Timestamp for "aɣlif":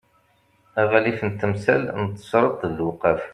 0.81-1.19